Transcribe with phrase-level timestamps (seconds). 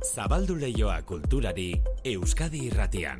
[0.00, 1.74] Zabaldu leioa kulturari
[2.08, 3.18] Euskadi irratian.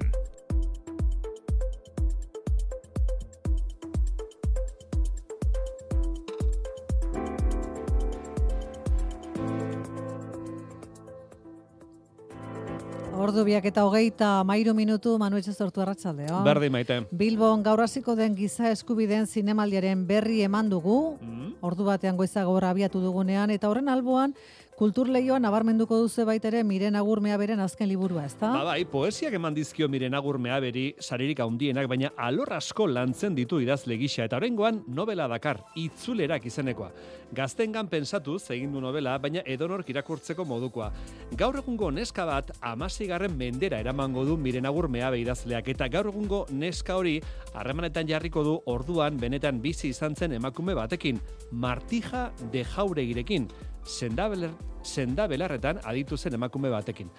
[13.20, 16.40] Ordu biak eta hogeita mairu minutu Manu Etxe sortu arratsaldeo.
[16.46, 17.02] Berdi maite.
[17.12, 21.18] Bilbon gaur hasiko den giza eskubideen zinemaldiaren berri eman dugu.
[21.20, 21.52] Mm.
[21.60, 24.32] Ordu batean goizago abiatu dugunean eta horren alboan
[24.80, 28.48] kulturleioan nabarmenduko duzu baita ere Miren Agurmea beren azken liburua, ezta?
[28.48, 33.58] Ba, bai, poesiak eman dizkio miren agurmea beri saririk handienak, baina alor asko lantzen ditu
[33.60, 36.88] idazle gisa eta oraingoan novela dakar, itzulerak izenekoa.
[37.36, 40.88] Gaztengan pensatuz egin du novela, baina edonork irakurtzeko modukoa.
[41.36, 46.96] Gaur egungo neska bat amasigarren mendera eramango du miren agurmea idazleak eta gaur egungo neska
[46.96, 47.18] hori
[47.52, 51.20] harremanetan jarriko du orduan benetan bizi izan zen emakume batekin,
[51.52, 53.50] Martija de Jauregirekin,
[53.84, 54.50] sendabeler,
[54.82, 57.10] sendabelarretan aditu zen emakume batekin.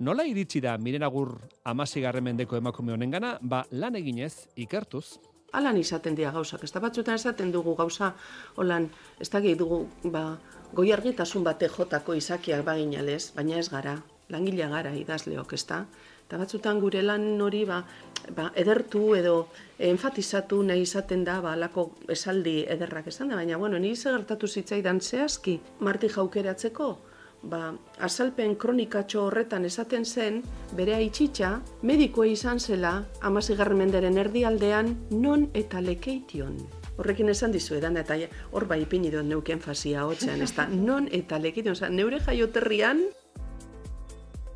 [0.00, 5.18] Nola iritsi da miren agur amasigarren mendeko emakume honengana, ba lan eginez, ikertuz,
[5.52, 8.12] Alan izaten dira gauzak, ez da batzutan esaten dugu gauza,
[8.54, 8.86] holan,
[9.18, 10.38] ez da dugu, ba,
[10.72, 13.96] goiargitasun bate jotako izakiak baginalez, baina ez gara,
[14.28, 15.86] langilea gara idazleok, ez da?
[16.30, 17.80] Eta batzutan gure lan hori, ba,
[18.36, 19.48] ba, edertu edo
[19.82, 24.46] enfatizatu nahi izaten da, ba, alako esaldi ederrak esan da, baina, bueno, niri ze gertatu
[24.46, 26.86] zitzaidan zehazki, marti jaukeratzeko,
[27.50, 30.38] ba, azalpen kronikatxo horretan esaten zen,
[30.78, 31.50] bere aitzitxa,
[31.82, 32.92] medikoa izan zela,
[33.26, 36.60] amazigarren menderen erdialdean, non eta lekeition.
[36.94, 38.14] Horrekin esan dizu edan, eta
[38.52, 43.08] hor bai ipini dut neuken fasia hotzean, ez da, non eta lekeition, neure jaioterrian,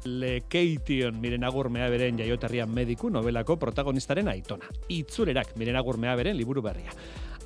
[0.04, 4.68] Lekeition miren agurmea beren jaioterrian mediku novelako protagonistaren aitona.
[4.92, 6.92] Itzulerak miren agurmea beren liburu berria.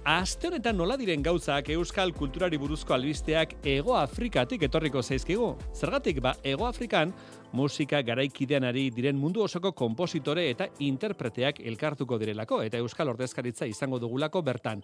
[0.09, 5.51] Aste honetan nola diren gauzak euskal kulturari buruzko albisteak Ego Afrikatik etorriko zaizkigu.
[5.75, 7.13] Zergatik ba Ego Afrikan
[7.53, 13.99] musika garaikidean ari diren mundu osoko konpositore eta interpreteak elkartuko direlako eta euskal ordezkaritza izango
[13.99, 14.83] dugulako bertan.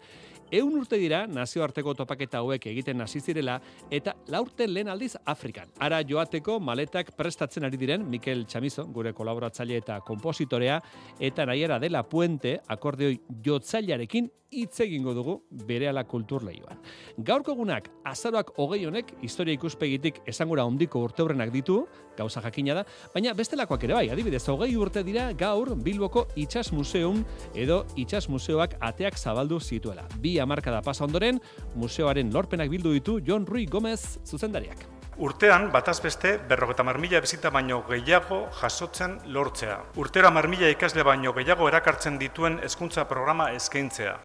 [0.51, 3.59] Eun urte dira nazioarteko topaketa hauek egiten hasi zirela
[3.91, 5.69] eta laurten lehen aldiz Afrikan.
[5.79, 10.81] Ara joateko maletak prestatzen ari diren Mikel Chamizo, gure kolaboratzaile eta konpositorea
[11.21, 15.35] eta nahiera dela puente akordeoi jotzailarekin hitz egingo dugu
[15.67, 16.79] berehala kultur lehioan.
[17.27, 21.81] Gaurko egunak azaroak hogei honek historia ikuspegitik esangura hondiko urteurrenak ditu,
[22.17, 22.85] gauza jakina da,
[23.15, 28.79] baina bestelakoak ere bai, adibidez, hogei urte dira gaur Bilboko Itxas Museum edo Itxas Museoak
[28.81, 30.07] ateak zabaldu zituela.
[30.21, 31.41] Bi hamarkada pasa ondoren,
[31.75, 34.87] museoaren lorpenak bildu ditu John Rui Gomez zuzendariak.
[35.15, 39.79] Urtean, bataz beste, berrogeta marmila bizita baino gehiago jasotzen lortzea.
[39.97, 44.19] Urtera marmila ikasle baino gehiago erakartzen dituen hezkuntza programa eskaintzea.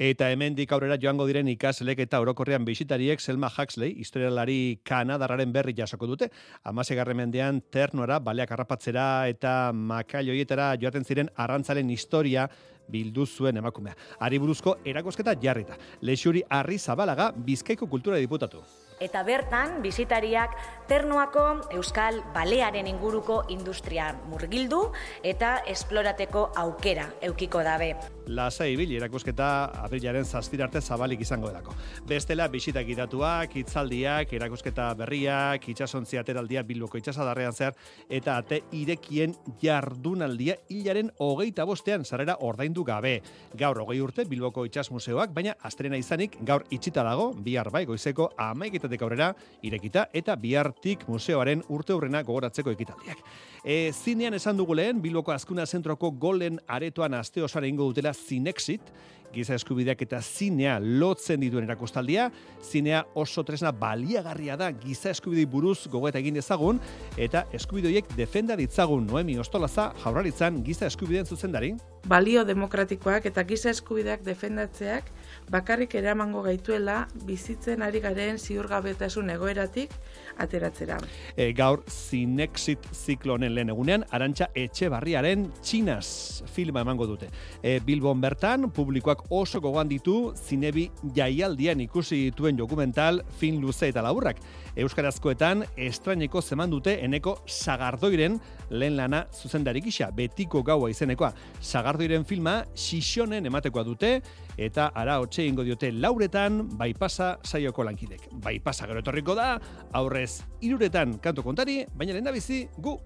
[0.00, 6.08] Eta hemendik aurrera joango diren ikaslek eta orokorrean bisitariek Selma Huxley, historialari kanadarraren berri jasoko
[6.08, 6.30] dute.
[6.64, 12.48] Amasegarren mendean ternuara, baleak harrapatzera eta makailoietara joaten ziren arrantzalen historia
[12.88, 13.94] bildu zuen emakumea.
[14.20, 15.76] Ari buruzko erakosketa jarrita.
[16.00, 18.62] Lexuri Arri Zabalaga, Bizkaiko Kultura Diputatu.
[19.02, 20.52] Eta bertan, bizitariak
[20.86, 21.44] ternuako
[21.74, 24.84] euskal balearen inguruko industria murgildu
[25.26, 27.96] eta esplorateko aukera eukiko dabe.
[28.26, 29.46] Lasa ibili erakusketa
[29.82, 31.74] abrilaren zazpira arte zabalik izango edako.
[32.06, 37.74] Bestela, bisitak idatuak, itzaldiak, erakusketa berriak, itxasontzia ateraldia bilboko itxasadarrean zehar,
[38.08, 43.16] eta ate irekien jardunaldia hilaren hogeita bostean zarera ordaindu gabe.
[43.58, 48.30] Gaur hogei urte bilboko itxas museoak, baina astrena izanik gaur itxita dago, bihar bai goizeko
[48.38, 53.26] amaiketatek aurrera irekita, eta bihartik museoaren urte hurrena gogoratzeko ekitaldiak.
[53.64, 58.88] E, zinean esan dugu lehen, Bilboko Azkuna Zentroko golen aretoan aste osara ingo dutela Zinexit,
[59.32, 62.26] giza eskubideak eta zinea lotzen dituen erakustaldia,
[62.58, 66.80] zinea oso tresna baliagarria da giza eskubidei buruz gogoeta egin dezagun,
[67.16, 71.76] eta eskubidoiek defenda ditzagun Noemi Ostolaza jaurlaritzan giza eskubideen zuzendari.
[72.10, 75.14] Balio demokratikoak eta giza eskubideak defendatzeak
[75.50, 79.92] bakarrik eramango gaituela bizitzen ari garen ziurgabetasun egoeratik
[80.40, 80.98] ateratzera.
[81.36, 87.28] E, gaur Zinexit ziklo honen lehen egunean, Arantxa Etxebarriaren Txinas filma emango dute.
[87.62, 94.02] E, Bilbon bertan, publikoak oso gogoan ditu zinebi jaialdian ikusi dituen dokumental fin luze eta
[94.04, 94.40] laburrak.
[94.76, 98.38] Euskarazkoetan, estraineko zeman dute eneko sagardoiren
[98.72, 101.32] lehen lana zuzendari gisa, betiko gaua izenekoa.
[101.60, 104.14] Sagardoiren filma, xixonen ematekoa dute,
[104.56, 108.28] eta ara hotxe ingo diote lauretan, baipasa saioko lankidek.
[108.42, 109.56] Baipasa gero etorriko da,
[109.92, 112.98] aurrez iruretan kanto kontari, baina lehen bizi gu.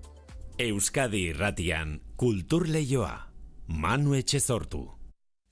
[0.58, 3.16] Euskadi irratian, kultur leioa.
[3.69, 4.95] Manu etxe sortu.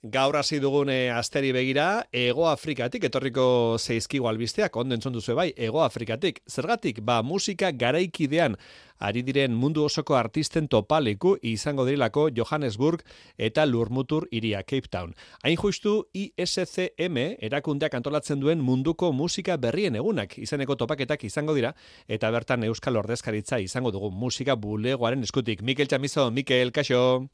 [0.05, 3.45] Gaur hasi dugun e, asteri begira, Ego Afrikatik, etorriko
[3.81, 6.43] zeizkigo albisteak, ondo entzun duzu bai, Ego Afrikatik.
[6.45, 8.59] Zergatik, ba, musika garaikidean,
[9.01, 13.01] ari diren mundu osoko artisten topaleku izango dirilako Johannesburg
[13.39, 15.15] eta Lurmutur iria Cape Town.
[15.43, 17.17] Hain justu ISCM
[17.49, 21.73] erakundeak antolatzen duen munduko musika berrien egunak izeneko topaketak izango dira
[22.09, 25.63] eta bertan Euskal Ordezkaritza izango dugu musika bulegoaren eskutik.
[25.63, 27.25] Mikel Chamizo, Mikel, kaixo!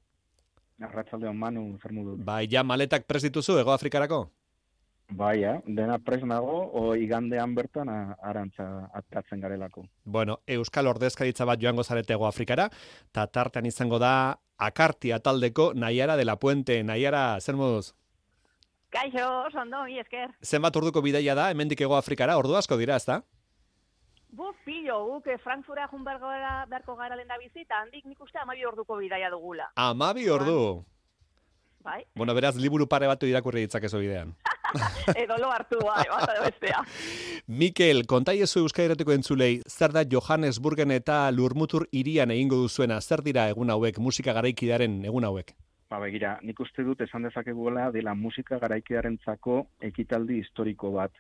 [0.81, 2.17] Arratxaldeon manu, zer mudu.
[2.25, 4.25] Bai, ja maletak prest dituzu, Ego Afrikarako?
[5.11, 9.83] Bai, ja, dena pres nago, o igandean bertan arantza atatzen garelako.
[10.05, 12.69] Bueno, Euskal Ordezkaritza bat joango zarete Ego Afrikara,
[13.11, 16.83] eta tartean izango da akartia taldeko Naiara de la Puente.
[16.85, 17.93] Naiara, zer moduz?
[18.91, 20.31] Kaixo, sondo, mi esker.
[20.43, 23.21] Zenbat urduko bidaia da, hemendik Ego Afrikara, ordu asko dira, ezta?
[24.33, 29.31] Bu, pillo, guk Frankfurta jun beharko gara lenda bizita, handik nik uste amabi orduko bidaia
[29.31, 29.71] dugula.
[29.75, 30.85] Amabi ordu?
[31.83, 32.05] Bai.
[32.15, 34.35] Bueno, beraz, liburu pare batu irakurri ditzakezu bidean.
[35.23, 36.83] Edo lo hartu, bai, bat bestea.
[37.63, 43.49] Mikel, konta iezu euskairateko entzulei, zer da Johannesburgen eta Lurmutur irian egingo duzuena, zer dira
[43.51, 45.57] egun hauek, musika garaikidaren egun hauek?
[45.91, 51.11] Ba, begira, nik uste dut esan dezakegula dela musika garaikidaren zako ekitaldi historiko bat.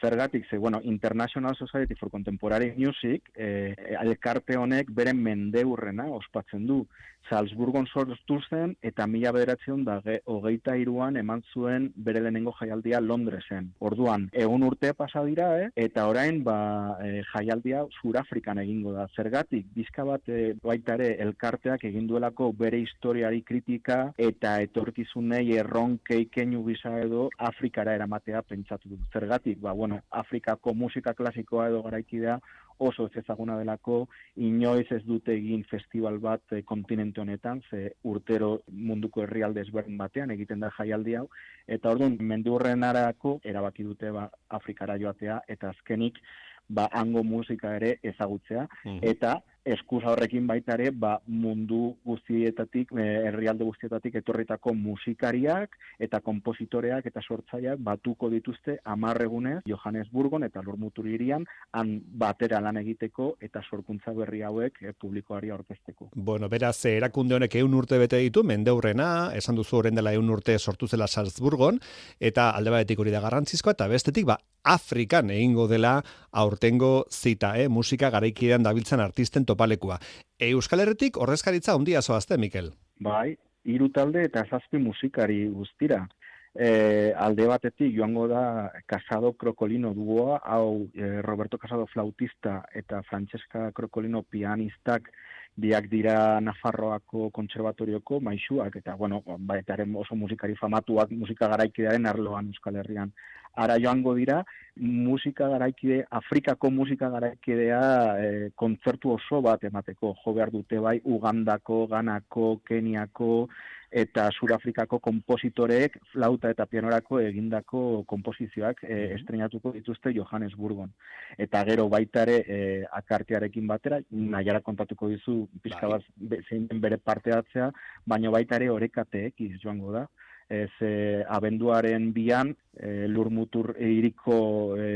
[0.00, 6.86] Zergatik, ze, bueno, International Society for Contemporary Music, eh, elkarte honek beren mendeurrena ospatzen du.
[7.28, 13.70] Salzburgon sortu zen, eta mila bederatzen da hogeita iruan eman zuen bere lehenengo jaialdia Londresen.
[13.78, 15.68] Orduan, egun urte pasa dira, eh?
[15.76, 16.56] eta orain ba,
[17.04, 19.06] e, jaialdia Surafrikan egingo da.
[19.16, 26.24] Zergatik, bizka bat e, baita ere elkarteak egin duelako bere historiari kritika eta etorkizunei erronkei
[26.32, 28.98] keinu gisa edo Afrikara eramatea pentsatu du.
[29.12, 32.38] Zergatik, ba, bueno, Afrikako musika klasikoa edo garaikidea
[32.80, 34.06] oso ez ezaguna delako,
[34.40, 40.32] inoiz ez dute egin festival bat e, kontinente honetan, ze urtero munduko herrialde ezberdin batean
[40.32, 41.26] egiten da jaialdi hau,
[41.68, 46.22] eta orduan mendurren arako erabaki dute ba, Afrikara joatea, eta azkenik
[46.68, 53.06] ba, hango musika ere ezagutzea, mm eta eskuz horrekin baita ere ba, mundu guztietatik, e,
[53.28, 61.44] herrialde guztietatik etorritako musikariak eta kompositoreak eta sortzaileak batuko dituzte amarregunez Johannesburgon eta Lurmutur irian
[61.72, 66.10] han batera lan egiteko eta sorkuntza berri hauek e, publikoari aurkezteko.
[66.14, 70.58] Bueno, beraz, erakunde honek eun urte bete ditu, mendeurrena, esan duzu horren dela eun urte
[70.58, 71.80] sortu zela Salzburgon,
[72.20, 77.68] eta alde batetik hori da garrantzizkoa, eta bestetik, ba, Afrikan egingo dela aurtengo zita, eh?
[77.68, 79.98] musika garaikidean dabiltzen artisten topalekua.
[80.38, 82.72] E, Euskal Herretik horrezkaritza ondia zoazte, Mikel?
[83.04, 86.06] Bai, hiru talde eta zazpi musikari guztira.
[86.50, 93.68] E, alde batetik joango da Casado Krokolino duoa, hau e, Roberto Casado flautista eta Francesca
[93.72, 95.12] Krokolino pianistak
[95.60, 102.80] biak dira Nafarroako kontserbatorioko maisuak, eta, bueno, baitaren oso musikari famatuak musika garaikidearen arloan Euskal
[102.82, 103.12] Herrian.
[103.54, 104.44] Ara joango dira,
[104.76, 107.80] musika garaikide, Afrikako musika garaikidea
[108.18, 113.48] e, kontzertu oso bat emateko, jo behar dute bai, Ugandako, Ganako, Keniako,
[113.90, 120.92] eta Surafrikako kompositoreek flauta eta pianorako egindako komposizioak e, estrenatuko dituzte Johannesburgon.
[121.36, 122.60] Eta gero baita ere e,
[123.02, 125.98] akartearekin batera, nahiara kontatuko dizu pixka bai.
[126.30, 127.70] bat zein bere parteatzea,
[128.06, 130.06] baina baita ere horekateek joango da.
[130.50, 134.40] Ez e, abenduaren bian, e, lurmutur iriko
[134.76, 134.90] e,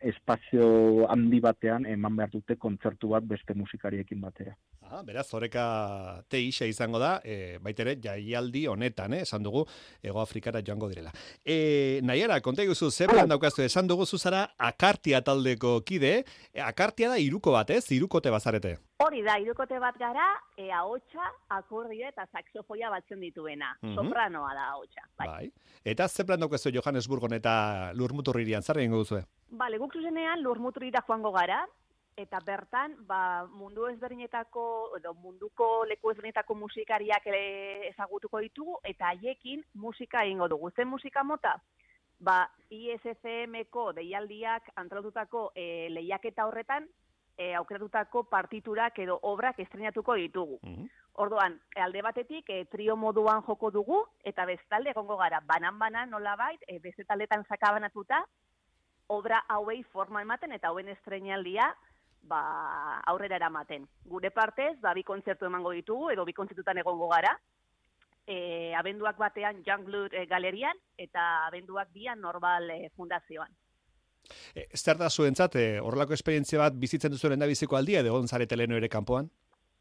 [0.00, 4.54] espazio handi batean eman behar dute kontzertu bat beste musikariekin batera.
[4.90, 5.64] Ah, beraz, horeka
[6.30, 9.64] teixa izango da, e, baitere, jaialdi honetan, eh, esan dugu,
[10.02, 11.12] Ego Afrikara joango direla.
[11.44, 17.08] E, Naiara, konta eguzu, zer plan daukaztu, esan dugu zuzara, akartia taldeko kide, e, akartia
[17.08, 17.84] da iruko bat, ez?
[17.96, 18.76] Irukote bazarete.
[19.02, 20.24] Hori da, irukote bat gara,
[20.54, 23.72] e, ahotsa, akordio eta saxofoia batzen dituena.
[23.82, 25.02] Mm Sopranoa da ahotsa.
[25.18, 25.26] Bai.
[25.26, 25.48] bai.
[25.84, 29.18] Eta zer plan daukaztu Johannesburgon eta Lurmuturririan, zer egin duzu?
[29.50, 31.64] Bale, guk zuzenean Lurmuturrira joango gara,
[32.16, 34.64] eta bertan ba, mundu ezberdinetako
[35.00, 37.26] edo munduko leku ezberdinetako musikariak
[37.90, 40.70] ezagutuko ditugu eta haiekin musika egingo dugu.
[40.70, 41.56] Zen musika mota?
[42.20, 46.86] Ba, ISFM-ko deialdiak antolotutako e, lehiaketa horretan
[47.36, 50.60] e, aukeratutako partiturak edo obrak estrenatuko ditugu.
[50.62, 56.58] Mm Orduan, alde batetik e, trio moduan joko dugu eta bestalde egongo gara banan-banan nolabait
[56.66, 58.18] e, beste taldetan sakabanatuta
[59.06, 61.68] obra hauei forma ematen eta hauen estrenaldia
[62.26, 63.86] ba, aurrera eramaten.
[64.04, 67.34] Gure partez, ba, bi kontzertu emango ditugu, edo bi kontzertutan egongo gara,
[68.26, 73.52] e, abenduak batean Young Blood e, galerian, eta abenduak bian Normal e, fundazioan.
[74.54, 78.46] E, zer da zuentzat, e, horrelako esperientzia bat bizitzen duzu da biziko aldia, edo gonzare
[78.46, 79.30] teleno ere kanpoan?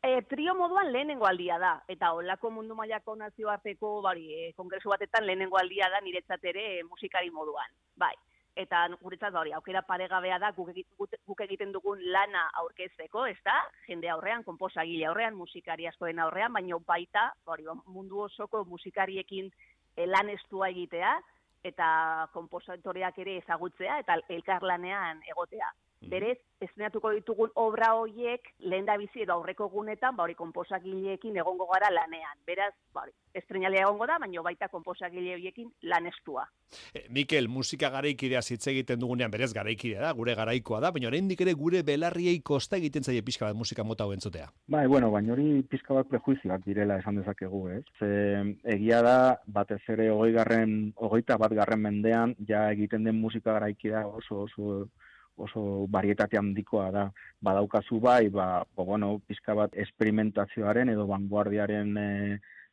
[0.04, 5.26] E, trio moduan lehenengo aldia da, eta olako mundu mailako nazioarteko bari, e, kongresu batetan
[5.26, 7.72] lehenengo aldia da niretzat ere e, musikari moduan.
[7.96, 8.12] Bai,
[8.60, 13.56] eta guretzat bari, aukera paregabea da guk, guk, egiten dugun lana aurkezteko, ez da?
[13.88, 19.50] Jende aurrean, konposagile aurrean, musikari askoen aurrean, baina baita bari, ba, mundu osoko musikariekin
[19.96, 21.16] e, lan estua egitea,
[21.64, 21.88] eta
[22.34, 25.72] kompositoreak ere ezagutzea, eta elkarlanean egotea.
[26.10, 31.68] Berez, estrenatuko ditugun obra hoiek lehen da bizi edo aurreko gunetan, ba hori konposagileekin egongo
[31.72, 32.38] gara lanean.
[32.48, 36.46] Beraz, ba hori, estrenalea egongo da, baina baita konposagile horiekin lan estua.
[36.94, 41.42] E, Mikel, musika garaikidea hitz egiten dugunean, berez garaikidea da, gure garaikoa da, baina oraindik
[41.46, 44.50] ere gure belarriei kosta egiten zaie pixka bat musika mota hau entzutea.
[44.68, 47.84] Bai, bueno, baina hori pizka bat prejuizioak direla esan dezakegu, ez?
[48.00, 48.12] Ze,
[48.76, 54.06] egia da, batez ere hogei garren, hogeita bat garren mendean, ja egiten den musika garaikidea
[54.08, 54.88] oso, oso,
[55.38, 57.06] oso barietate handikoa da.
[57.42, 62.08] Badaukazu bai, ba, ba bueno, pizka bat esperimentazioaren edo vanguardiaren e,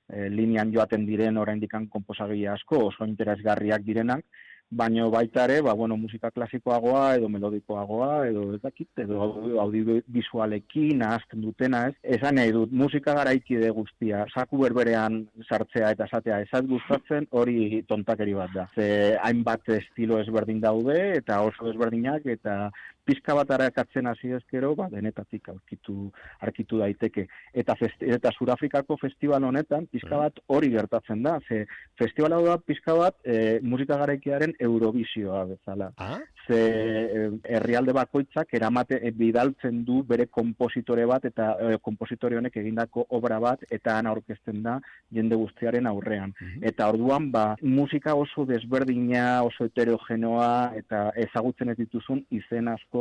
[0.09, 4.25] e, linean joaten diren oraindikan konposagile asko, oso interesgarriak direnak,
[4.71, 9.21] baino baita ere, ba, bueno, musika klasikoagoa edo melodikoagoa edo ez dakit, edo
[9.65, 11.95] audiovisualekin ahazten dutena, ez?
[12.19, 18.37] Esan nahi dut, musika garaikide guztia, saku berberean sartzea eta esatea ezat gustatzen, hori tontakeri
[18.39, 18.69] bat da.
[18.75, 22.71] Ze hainbat estilo ezberdin daude eta oso ezberdinak eta
[23.05, 26.11] pizka bat arakatzen hasi ezkero, ba, denetatik aurkitu,
[26.47, 27.27] arkitu daiteke.
[27.55, 31.39] Eta, festi, eta Surafrikako festival honetan, pizka bat hori gertatzen da.
[31.49, 31.65] Ze
[31.99, 35.91] festival hau da pizka bat e, musika garaikiaren Eurovisioa bezala.
[35.99, 36.19] Ah?
[36.47, 36.61] Ze
[37.45, 43.41] herrialde bakoitzak eramate e, bidaltzen du bere kompositore bat eta e, kompositore honek egindako obra
[43.43, 44.79] bat eta han aurkezten da
[45.15, 46.35] jende guztiaren aurrean.
[46.63, 53.00] Eta orduan ba musika oso desberdina, oso heterogenoa eta ezagutzen ez dituzun izen asko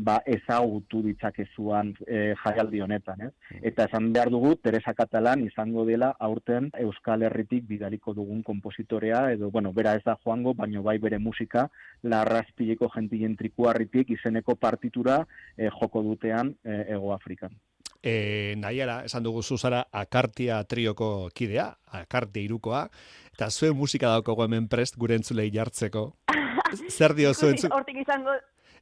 [0.00, 3.58] ba ezagutu ditzakezuan e, jaialdi honetan, ez?
[3.70, 9.50] Eta esan behar dugu Teresa Katalan izango dela aurten Euskal Herritik bidaliko dugun kompositorea edo
[9.52, 11.66] bueno, bera ez da joango, baino bai bere musika
[12.02, 15.20] larrazpileko gentien trikuarritik izeneko partitura
[15.56, 17.52] e, joko dutean e, Ego Afrikan.
[18.00, 22.86] E, nahiara, esan dugu zuzara, akartia trioko kidea, akartia irukoa,
[23.34, 26.06] eta zuen musika daukago hemen prest gure entzulei jartzeko.
[26.96, 28.32] Zer dio zuen Hortik izango,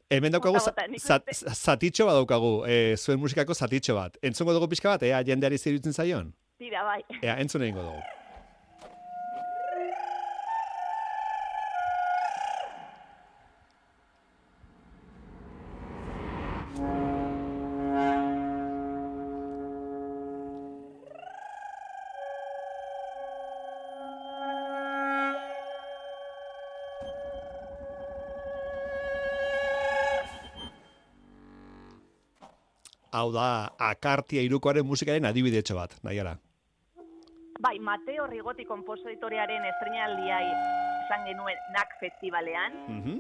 [0.08, 0.60] Hemen daukagu
[1.52, 4.16] zatitxo bat daukagu, e, zuen musikako zatitxo bat.
[4.24, 6.32] Entzungo dugu pixka bat, ea jendeari zirutzen zaion?
[6.58, 7.02] tira, bai.
[7.22, 8.17] Ea, entzun egingo dugu.
[33.12, 36.36] Hau da, akartia irukoaren musikaren adibidetxo bat, nahiara.
[37.60, 43.16] Bai, Mateo Rigoti kompositorearen estrenaldia esan genuen NAC festivalean, Mhm.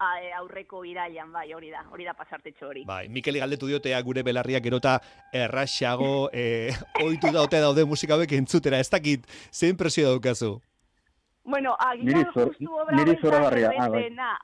[0.00, 2.84] a- e, aurreko irailan, bai, hori da, hori da pasartetxo hori.
[2.84, 5.00] Bai, Mikeli galdetu diotea gure belarriak gerota
[5.32, 10.60] erraxago, eh, oitu daute daude musika hauek entzutera, ez dakit, zein presio daukazu?
[11.44, 14.02] Bueno, agian justu obra niri zoragarria, ah, bai.
[14.10, 14.38] baina,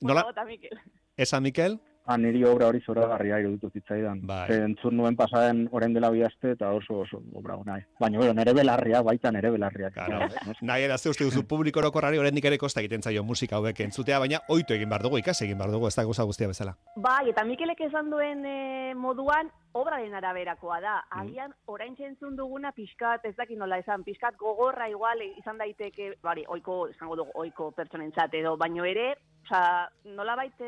[0.00, 0.22] Nola?
[0.24, 0.80] bota, Mikel.
[1.16, 1.78] Esa, Mikel?
[2.06, 4.18] Ah, niri obra hori zoragarria iruditu zitzaidan.
[4.28, 4.46] Bai.
[4.48, 7.78] Ze entzun nuen pasaren orain dela bi aste eta oso oso obra ona.
[7.78, 7.86] eh.
[7.98, 9.90] Baina bueno, nere belarria baita nere belarria.
[9.90, 10.28] Claro.
[10.60, 14.40] Nahi erazte uste duzu publiko orokorrari oraindik ere kosta egiten zaio musika hauek entzutea, baina
[14.48, 16.76] oitu egin behar dugu, ikasi egin behar dugu, ez da gauza guztia bezala.
[16.96, 20.96] Bai, eta Mikelek esan duen e, moduan, obraren araberakoa da.
[21.08, 21.20] Mm.
[21.20, 26.44] Agian, orain entzun duguna pixkat, ez dakit nola esan, pixkat gogorra igual izan daiteke, bari,
[26.48, 30.66] oiko, esango dugu, oiko pertsonentzat edo, baino ere, Osa, nola baite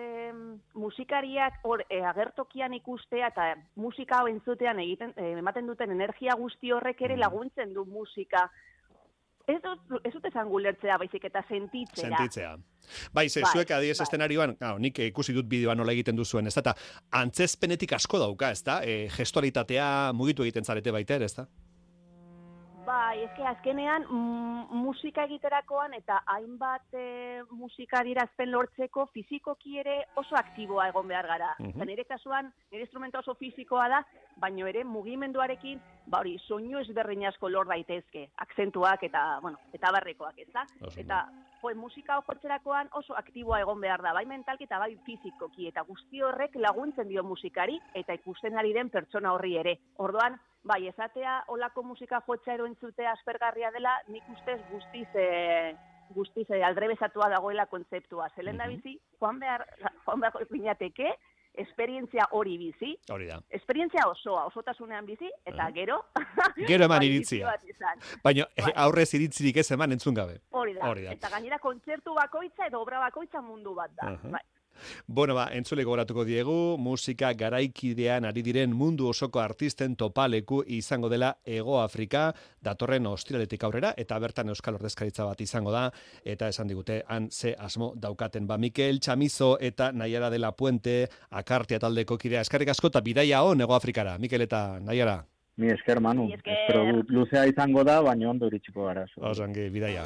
[0.77, 3.47] musikariak hor e, agertokian ikustea eta
[3.81, 8.45] musika hau entzutean egiten, e, ematen duten energia guzti horrek ere laguntzen du musika.
[9.49, 12.11] Ez dut, ez dut esan gulertzea, baizik eta sentitzea.
[12.11, 12.57] Sentitzea.
[13.15, 14.05] Bai, ze, Bai, zuek adiez bai.
[14.05, 16.75] estenarioan, gau, nik ikusi dut bideoa nola egiten duzuen, ez da, eta
[17.23, 21.47] antzezpenetik asko dauka, ez da, e, gestualitatea mugitu egiten zarete baiter, ez da?
[22.87, 30.39] Bai, eske azkenean mm, musika egiterakoan eta hainbat e, musika dirazpen lortzeko fizikoki ere oso
[30.39, 31.49] aktiboa egon behar gara.
[31.59, 31.73] Mhm.
[31.75, 34.01] Eta nire kasuan, nire instrumento oso fizikoa da,
[34.39, 40.39] baino ere mugimenduarekin, ba hori, soinu ezberdin asko lor daitezke, akzentuak eta, bueno, eta barrekoak,
[40.39, 40.63] ez da?
[40.87, 41.25] Oso Eta,
[41.63, 46.23] jo, musika jotzerakoan oso aktiboa egon behar da, bai mentalki eta bai fizikoki, eta guzti
[46.23, 49.81] horrek laguntzen dio musikari, eta ikusten ari den pertsona horri ere.
[49.99, 55.77] Orduan, bai, esatea olako musika jotza ero entzutea aspergarria dela, nik ustez guztiz, e,
[56.17, 58.29] guztiz e, aldrebezatua dagoela kontzeptua.
[58.37, 59.65] Zelen da bizi, joan behar,
[60.05, 61.15] joan behar ginateke,
[61.57, 63.39] esperientzia hori bizi, Hori da.
[63.49, 66.03] esperientzia osoa, osotasunean bizi, eta gero...
[66.69, 67.55] Gero eman bai, iritzia.
[68.25, 68.75] Baina Bai.
[68.85, 70.41] aurrez iritzirik ez eman entzun gabe.
[70.51, 70.85] Hori da.
[70.91, 71.15] Hori da.
[71.17, 74.13] Eta gainera kontzertu bakoitza edo obra bakoitza mundu bat da.
[74.13, 74.35] Aha.
[74.37, 74.43] Bai.
[75.07, 81.37] Bueno, ba, entzule gogoratuko diegu, musika garaikidean ari diren mundu osoko artisten topaleku izango dela
[81.45, 85.91] Ego Afrika, datorren ostiraletik aurrera, eta bertan Euskal Ordezkaritza bat izango da,
[86.25, 88.47] eta esan digute, han ze asmo daukaten.
[88.47, 93.43] Ba, Mikel Chamizo eta Naiara de la Puente, akartia taldeko kidea, eskarrik asko eta bidaia
[93.43, 95.23] hon Ego Afrikara, Mikel eta Naiara.
[95.57, 96.27] Mi esker, Manu.
[96.27, 96.53] Mi esker.
[96.53, 99.07] Espero luzea izango da, baina ondo iritsiko gara.
[99.17, 100.05] Osangi, bidaia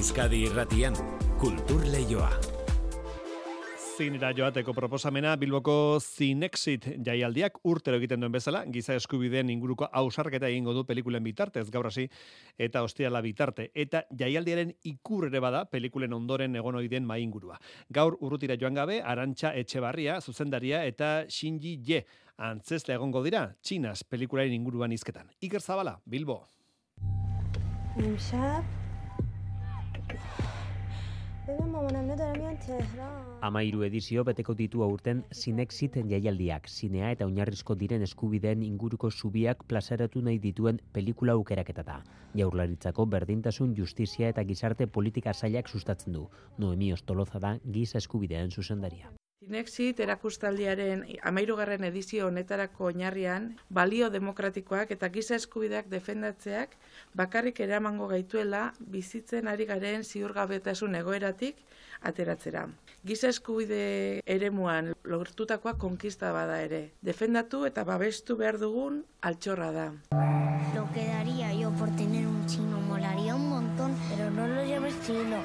[0.00, 0.94] Euskadi irratian,
[1.36, 2.30] kultur leioa.
[3.76, 10.72] Zinera joateko proposamena Bilboko Zinexit jaialdiak urtero egiten duen bezala, giza eskubideen inguruko ausarketa egingo
[10.72, 12.06] du pelikulen bitartez gaur hasi
[12.56, 17.60] eta ostiala bitarte eta jaialdiaren ikur ere bada pelikulen ondoren egon ohi den mai ingurua.
[17.92, 22.06] Gaur urrutira joan gabe Arantxa Etxebarria, zuzendaria eta Shinji Ye
[22.38, 25.28] antzesle egongo dira Txinas pelikularen inguruan hizketan.
[25.44, 26.46] Iker Zabala, Bilbo.
[27.98, 28.64] Nimsat,
[33.48, 40.22] Amairu edizio beteko ditu aurten Cinexit jaialdiak, zinea eta oinarrizko diren eskubideen inguruko zubiak plazaratu
[40.26, 42.00] nahi dituen pelikula aukeraketa da.
[42.42, 46.28] Jaurlaritzako berdintasun justizia eta gizarte politika zailak sustatzen du.
[46.58, 49.12] Noemi Ostoloza da giz eskubideen zuzendaria.
[49.40, 53.46] Cinexit erakustaldiaren amairugarren edizio honetarako oinarrian,
[53.78, 56.74] balio demokratikoak eta giza eskubideak defendatzeak
[57.20, 58.60] bakarrik eramango gaituela
[58.96, 61.64] bizitzen ari garen ziurgabetasun egoeratik
[62.12, 62.66] ateratzera.
[63.02, 63.80] Giza eskubide
[64.36, 66.82] eremuan lortutakoa konkista bada ere.
[67.00, 69.88] Defendatu eta babestu behar dugun altxorra da.
[70.76, 74.94] Lo que daría yo por tener un chino molaría un montón, pero no lo llames
[75.06, 75.40] chino.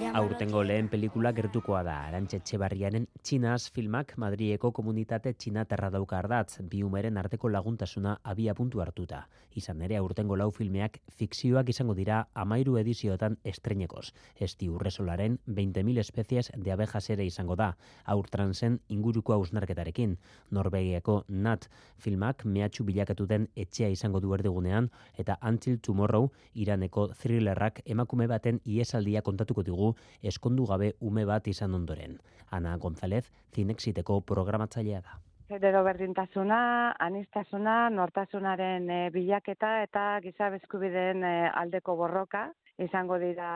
[0.00, 6.80] Aurtengo lehen pelikula gertukoa da, Arantxe Etxebarriaren Txinaz filmak Madrieko komunitate txinaterra dauka ardatz, bi
[6.82, 9.26] umeren arteko laguntasuna abia puntu hartuta.
[9.60, 14.06] Izan ere, aurtengo lau filmeak fikzioak izango dira amairu edizioetan estrenekoz.
[14.40, 20.16] Esti urresolaren 20.000 espezies de abejas ere izango da, aurtransen inguruko hausnarketarekin.
[20.50, 27.82] Norvegiako Nat filmak mehatxu bilakatu den etxea izango du erdigunean, eta Until Tomorrow Iraneko thrillerrak
[27.84, 29.89] emakume baten iesaldia kontatuko digu
[30.22, 32.18] eskondu gabe ume bat izan ondoren.
[32.50, 35.18] Ana González, Zinexiteko programatzailea da.
[35.50, 42.50] Genero berdintasuna, anistasuna, nortasunaren eh, bilaketa eta giza eskubideen eh, aldeko borroka
[42.80, 43.50] izango dira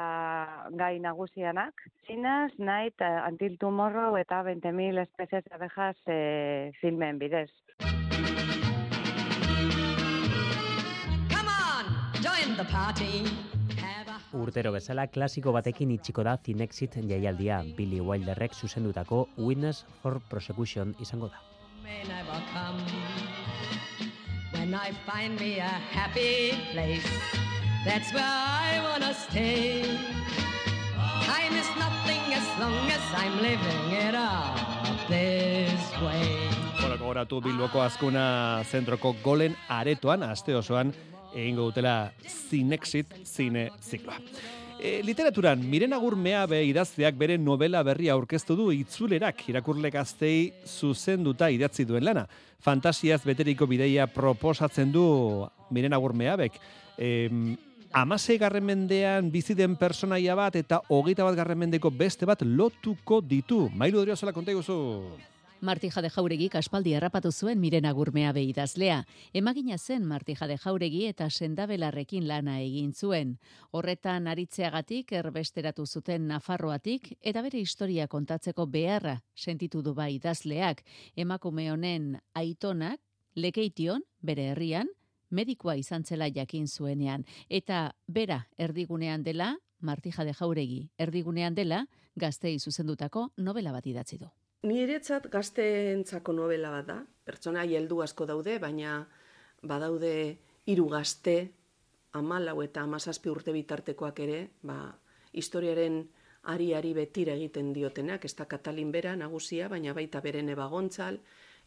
[0.77, 1.87] gai nagusianak.
[2.07, 7.51] Zinaz, Night, eh, Until Tomorrow eta 20.000 espezies abejas eh, filmen bidez.
[11.31, 11.85] Come on,
[12.21, 13.54] join the party.
[14.35, 21.29] Urtero bezala klasiko batekin itxiko da Zinexit jaialdia, Billy Wilderrek zuzendutako Witness for Prosecution izango
[21.29, 21.39] da.
[24.53, 27.07] When I find me a happy place,
[27.85, 29.83] that's where I wanna stay.
[31.27, 34.59] Time is nothing as long as I'm living it up
[35.09, 36.51] this way.
[36.81, 40.93] Bueno, gogoratu Bilboko azkuna zentroko golen aretoan, aste osoan,
[41.35, 44.19] egingo dutela Zinexit zine zikloa.
[44.81, 51.49] E, literaturan, Miren Agur Meabe idazteak bere novela berria aurkeztu du itzulerak irakurle gaztei zuzenduta
[51.51, 52.27] idatzi duen lana.
[52.61, 55.05] Fantasiaz beteriko bideia proposatzen du
[55.71, 56.59] Miren Agur Meabek.
[56.99, 57.29] E,
[57.95, 63.21] Amasei garren mendean bizi den personaia bat eta hogeita bat garren mendeko beste bat lotuko
[63.23, 63.69] ditu.
[63.71, 64.75] Mailu Odriozola konta iguzu.
[65.65, 69.07] Marti Jade Jauregi aspaldi errapatu zuen miren agurmea idazlea.
[69.33, 73.39] Emagina zen Marti Jade Jauregi eta sendabelarrekin lana egin zuen.
[73.71, 80.85] Horretan aritzeagatik erbesteratu zuten Nafarroatik eta bere historia kontatzeko beharra sentitu du bai idazleak.
[81.17, 83.01] Emakume honen aitonak
[83.35, 84.89] lekeition bere herrian
[85.31, 92.59] medikoa izan zela jakin zuenean eta bera erdigunean dela Marti Jade Jauregi erdigunean dela gaztei
[92.59, 94.29] zuzendutako novela bat idatzi du.
[94.65, 96.97] Niretzat gazteentzako novela bat da.
[97.29, 99.03] Pertsona heldu asko daude, baina
[99.61, 100.13] badaude
[100.73, 101.35] hiru gazte,
[102.17, 104.79] amalau eta amazazpi urte bitartekoak ere, ba,
[105.33, 105.99] historiaren
[106.55, 111.21] ari-ari betira egiten diotenak, ez da Katalin bera nagusia, baina baita beren ebagontzal,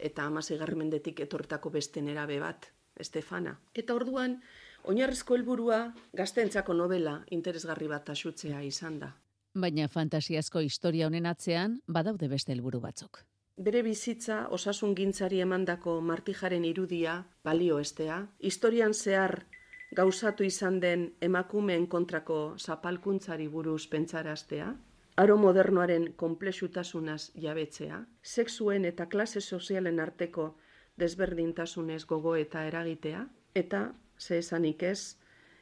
[0.09, 3.59] eta amazigarren mendetik etortako beste nerabe bat, Estefana.
[3.77, 4.39] Eta orduan,
[4.89, 5.83] oinarrizko helburua
[6.17, 9.13] gazteentzako novela interesgarri bat asutzea izan da.
[9.55, 13.23] Baina fantasiazko historia honen atzean badaude beste helburu batzuk.
[13.57, 19.45] Bere bizitza osasun gintzari emandako martijaren irudia balio estea, historian zehar
[19.97, 24.75] gauzatu izan den emakumeen kontrako zapalkuntzari buruz pentsaraztea,
[25.17, 30.51] aro modernoaren komplexutasunaz jabetzea, sexuen eta klase sozialen arteko
[30.97, 33.23] desberdintasunez gogo eta eragitea,
[33.55, 35.17] eta, ze esanik ez,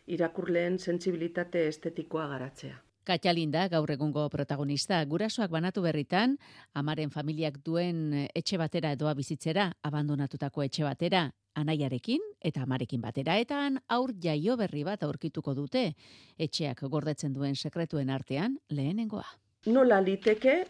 [0.07, 2.81] irakurleen sentsibilitate estetikoa garatzea.
[3.05, 6.39] Katxalinda gaur egungo protagonista, gurasoak banatu berritan,
[6.73, 7.99] amaren familiak duen
[8.33, 13.59] etxe batera edoa bizitzera, abandonatutako etxe batera, anaiarekin eta amarekin batera, eta
[13.93, 15.91] aur jaio berri bat aurkituko dute,
[16.39, 19.27] etxeak gordetzen duen sekretuen artean lehenengoa.
[19.69, 20.63] Nola liteke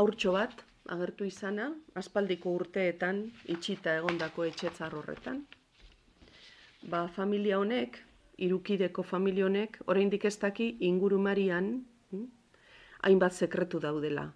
[0.00, 3.20] aurtxo bat agertu izana, aspaldiko urteetan
[3.52, 5.44] itxita egondako etxetzar horretan.
[6.88, 8.05] Ba, familia honek,
[8.38, 11.70] irukideko familia honek, oraindik ez daki ingurumarian
[12.10, 12.26] hm,
[13.02, 14.32] hainbat sekretu daudela.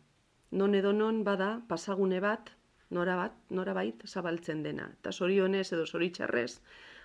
[0.51, 2.51] Non edo non bada pasagune bat,
[2.91, 4.89] nora bat, nora bait, zabaltzen dena.
[5.01, 6.61] Eta sorionez edo zoritxarrez,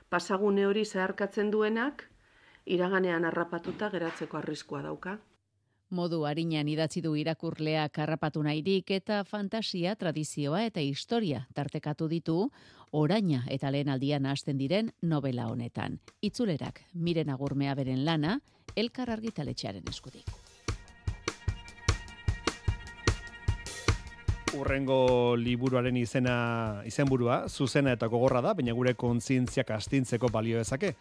[0.09, 2.07] pasagune hori zeharkatzen duenak,
[2.65, 5.19] iraganean harrapatuta geratzeko arriskua dauka.
[5.93, 12.49] Modu harinean idatzi du irakurleak harrapatu nahirik eta fantasia, tradizioa eta historia tartekatu ditu
[12.91, 15.99] oraina eta lehen aldian hasten diren novela honetan.
[16.21, 18.39] Itzulerak miren agurmea beren lana,
[18.75, 20.25] elkar argitaletxearen eskudik.
[24.55, 30.95] Urrengo liburuaren izena izenburua zuzena eta gogorra da, baina gure kontzientziak astintzeko balio dezake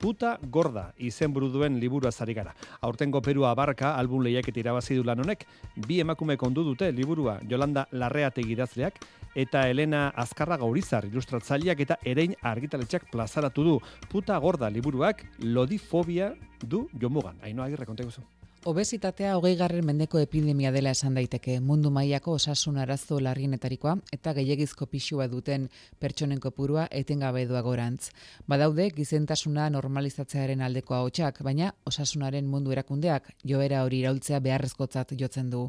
[0.00, 2.54] puta gorda izenburu duen liburu azari gara.
[2.80, 5.44] Aurtengo Perua abarka album lehiaketa irabazi du lan honek,
[5.86, 8.98] bi emakume kondu dute liburua Jolanda Larreate girazleak
[9.36, 13.78] eta Elena Azkarra Gaurizar ilustratzaileak eta erein argitaletxak plazaratu du.
[14.10, 16.34] Puta gorda liburuak lodifobia
[16.64, 17.36] du jomugan.
[17.44, 18.24] Ainoa agirre konteguzu.
[18.62, 24.84] Obesitatea hogei garren mendeko epidemia dela esan daiteke, mundu mailako osasun arazo larrienetarikoa eta gehiagizko
[24.84, 25.62] pixua duten
[25.98, 28.10] pertsonen kopurua etengabe doa gorantz.
[28.46, 35.62] Badaude, gizentasuna normalizatzearen aldeko haotxak, baina osasunaren mundu erakundeak joera hori iraultzea beharrezkotzat jotzen du.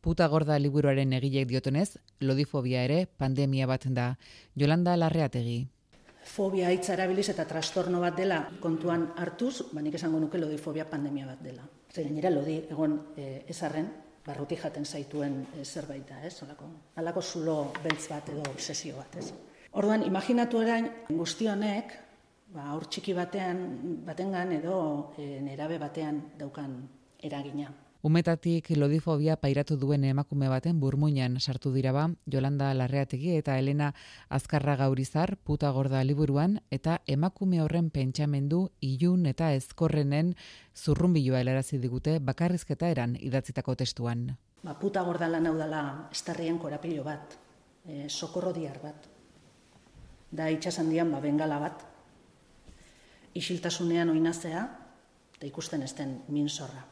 [0.00, 4.14] Puta gorda liburuaren egilek diotenez, lodifobia ere pandemia bat da.
[4.56, 5.58] Jolanda Larreategi.
[6.30, 11.40] Fobia hitza erabiliz eta trastorno bat dela kontuan hartuz, banik esango nuke lodifobia pandemia bat
[11.42, 11.64] dela.
[11.90, 13.88] Zer gainera lodi egon e, ezarren,
[14.26, 16.36] barruti jaten zaituen e, zerbait da, ez?
[16.46, 16.68] Olako,
[17.02, 19.32] alako zulo beltz bat edo obsesio bat, ez?
[19.80, 21.96] Orduan, imaginatu orain guzti honek,
[22.54, 23.64] ba, aur txiki batean,
[24.06, 24.80] batengan edo
[25.18, 26.78] e, nerabe batean daukan
[27.26, 27.74] eragina.
[28.02, 33.90] Umetatik lodifobia pairatu duen emakume baten burmuinan sartu dira ba, Jolanda Larreategi eta Elena
[34.30, 40.30] Azkarra Gaurizar puta gorda liburuan eta emakume horren pentsamendu ilun eta ezkorrenen
[40.74, 44.30] zurrunbiloa helarazi digute bakarrizketa eran idatzitako testuan.
[44.62, 47.36] Ba, puta gorda lan hau dela estarrien korapilo bat,
[47.84, 49.10] e, sokorro diar bat.
[50.32, 51.84] Da itxasandian ba, bengala bat,
[53.36, 54.64] isiltasunean oinazea,
[55.36, 56.89] eta ikusten ezten minzorra.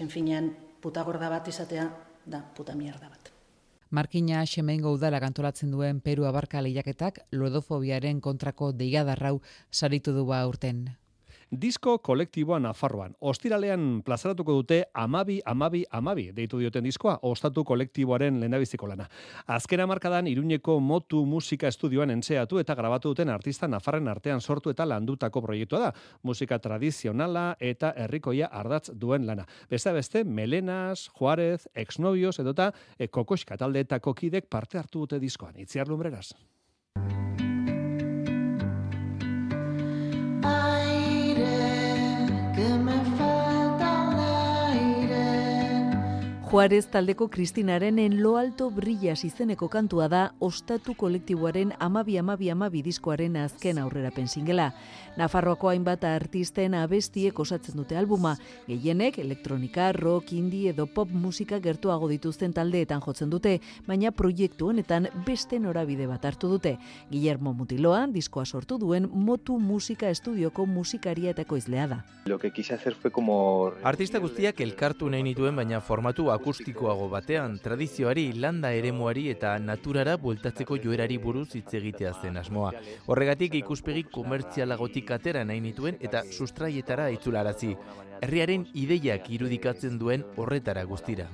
[0.00, 0.46] Azken finean,
[0.80, 1.82] puta gorda bat izatea,
[2.24, 3.28] da puta mierda bat.
[3.90, 10.86] Markina Xemengo udala antolatzen duen Peru abarka lehiaketak lodofobiaren kontrako deigadarrau saritu du ba urten
[11.50, 13.14] disko kolektiboa Nafarroan.
[13.20, 19.08] Ostiralean plazaratuko dute amabi, amabi, amabi, deitu dioten diskoa, ostatu kolektiboaren lehendabiziko lana.
[19.46, 24.86] Azkena markadan, iruñeko motu musika estudioan entzeatu eta grabatu duten artista Nafarren artean sortu eta
[24.86, 25.92] landutako proiektua da.
[26.22, 29.46] Musika tradizionala eta herrikoia ardatz duen lana.
[29.70, 35.58] Beste beste, Melenas, Juarez, Exnovios edota e, Kokoska taldeetako kidek parte hartu dute diskoan.
[35.58, 36.34] Itziar lumbreras.
[46.50, 52.80] Juarez taldeko Kristinaren en lo alto brillas izeneko kantua da ostatu kolektiboaren amabi amabi amabi
[52.82, 54.72] diskoaren azken aurrera pensingela.
[55.16, 58.32] Nafarroako hainbat artisten abestiek osatzen dute albuma,
[58.66, 65.06] gehienek elektronika, rock, indie edo pop musika gertuago dituzten taldeetan jotzen dute, baina proiektu honetan
[65.26, 66.78] beste norabide bat hartu dute.
[67.12, 72.02] Guillermo Mutiloa, diskoa sortu duen motu musika estudioko musikaria eta koizlea da.
[72.26, 73.70] Lo que quise hacer fue como...
[73.84, 80.78] Artista guztiak elkartu nahi nituen, baina formatu akustikoago batean, tradizioari, landa eremuari eta naturara bueltatzeko
[80.82, 82.72] joerari buruz hitz egitea zen asmoa.
[83.06, 87.74] Horregatik ikuspegi komertzialagotik atera nahi nituen eta sustraietara itzularazi.
[88.24, 91.28] Herriaren ideiak irudikatzen duen horretara guztira.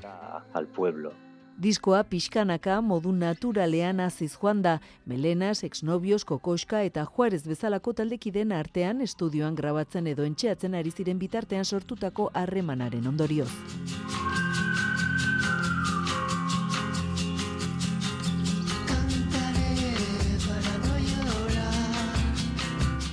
[0.55, 1.15] Al pueblo.
[1.57, 4.75] Diskoa pixkanaka modu naturalean aziz joan da,
[5.07, 11.65] Melenas, Exnobios, Kokoska eta Juarez bezalako taldekiden artean estudioan grabatzen edo entxeatzen ari ziren bitartean
[11.65, 13.49] sortutako harremanaren ondorioz.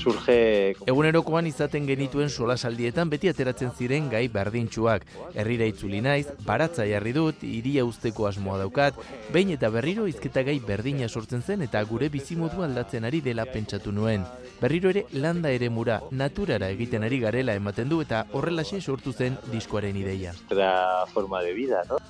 [0.03, 0.75] Surge...
[0.89, 5.05] Egunerokoan izaten genituen solasaldietan beti ateratzen ziren gai berdintsuak.
[5.33, 8.99] Herrira itzuli naiz, baratza jarri dut, iria usteko asmoa daukat,
[9.33, 13.95] behin eta berriro izketa gai berdina sortzen zen eta gure bizimodu aldatzen ari dela pentsatu
[13.95, 14.25] nuen.
[14.61, 19.39] Berriro ere landa ere mura, naturara egiten ari garela ematen du eta horrelaxe sortu zen
[19.51, 20.35] diskoaren ideia.
[20.49, 22.01] Da forma de vida, no?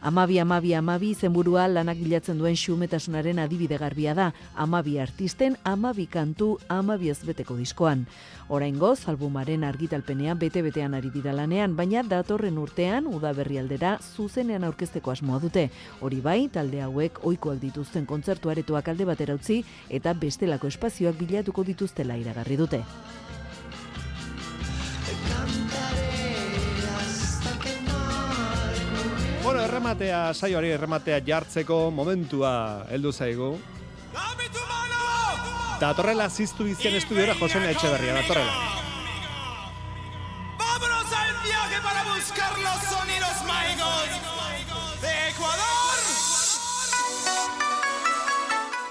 [0.00, 4.28] Amabi, amabi, amabi zenburua lanak bilatzen duen xumetasunaren adibide garbia da.
[4.54, 8.06] Amabi artisten, amabi kantu, amabi ezbeteko diskoan.
[8.48, 15.42] Oraingoz, albumaren argitalpenean bete-betean ari dira lanean, baina datorren urtean, udaberri aldera, zuzenean aurkezteko asmoa
[15.42, 15.68] dute.
[16.00, 21.66] Hori bai, talde hauek ohikoak dituzten kontzertu aretoak alde batera utzi eta bestelako espazioak bilatuko
[21.66, 22.84] dituztela iragarri dute.
[29.78, 33.52] Errematea, saioari errematea jartzeko momentua heldu zaigu.
[35.78, 38.52] Datorrela ziztu bizien estudiora Josene Etxeberria, datorrela.
[40.58, 44.08] ¡Vámonos al viaje para buscar los sonidos mágicos
[45.02, 45.98] de Ecuador!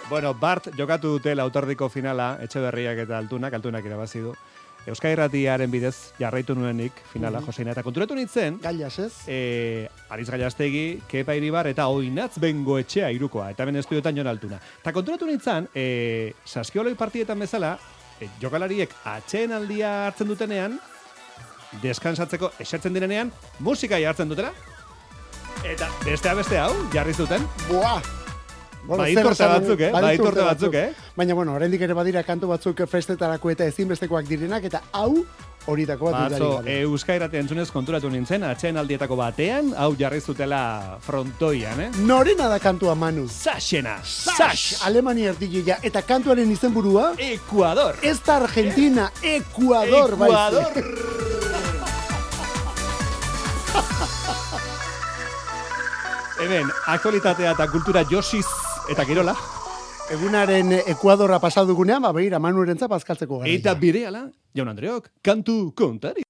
[0.09, 4.33] Bueno, Bart jokatu dute lautordiko finala, Etxeberriak eta Altunak, Altunak irabazi du.
[4.87, 7.45] Euskal Irratiaren bidez jarraitu nuenik finala Mhm.
[7.45, 8.59] Joseina eta konturatu nintzen.
[8.61, 9.13] Gailas, ez?
[9.27, 14.59] Eh, Ariz Gaiastegi, Kepa Iribar eta Oinatz Bengo etxea irukoa, eta hemen estudiotan jon altuna.
[14.81, 17.77] Eta konturatu nintzen, eh, saskioloi partietan bezala,
[18.19, 20.79] eh, jokalariek atxeen aldia hartzen dutenean,
[21.81, 24.53] deskansatzeko esertzen direnean, musika jartzen dutela,
[25.63, 27.43] eta bestea beste hau, jarri zuten.
[27.67, 28.16] Buah!
[28.87, 29.91] Zer urte esan- batzuk, eh?
[29.91, 30.93] Badit urte urte batzuk, eh?
[31.15, 35.25] Baina, bueno, oraindik ere badira kantu batzuk festetarako eta ezinbestekoak direnak, eta hau
[35.67, 36.81] horietako bat Batzo, dudari gabe.
[36.87, 41.89] Euskaira entzunez konturatu nintzen, atxeen aldietako batean, hau jarri zutela frontoian, eh?
[41.99, 43.27] Norena da kantua, Manu?
[43.27, 43.97] Saxena!
[44.03, 44.81] Sax!
[44.87, 47.13] Alemania erdileia, eta kantuaren izenburua?
[47.17, 47.95] Ecuador!
[48.01, 50.73] Ez da Argentina, Ecuador, Ecuador!
[50.73, 50.85] baizik.
[56.39, 58.45] Hemen, aktualitatea eta kultura josiz
[58.89, 59.35] eta kirola.
[60.07, 63.51] Egunaren Ekuadorra pasadugunean, ba, behira, Manuren zapazkaltzeko gara.
[63.51, 64.21] Eta bireala,
[64.55, 66.23] jaun Andreok, kantu kontari.